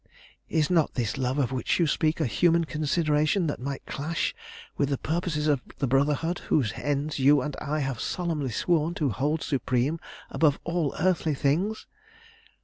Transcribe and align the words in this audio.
_'Is 0.49 0.71
not 0.71 0.95
this 0.95 1.15
love 1.15 1.37
of 1.37 1.51
which 1.51 1.77
you 1.79 1.85
speak 1.85 2.19
a 2.19 2.25
human 2.25 2.63
consideration 2.63 3.45
that 3.45 3.59
might 3.59 3.85
clash 3.85 4.33
with 4.75 4.89
the 4.89 4.97
purposes 4.97 5.45
of 5.45 5.61
the 5.77 5.85
Brotherhood 5.85 6.39
whose 6.49 6.73
ends 6.75 7.19
you 7.19 7.39
and 7.43 7.55
I 7.61 7.81
have 7.81 8.01
solemnly 8.01 8.49
sworn 8.49 8.95
to 8.95 9.09
hold 9.09 9.43
supreme 9.43 9.99
above 10.31 10.59
all 10.63 10.95
earthly 10.97 11.35
things? 11.35 11.85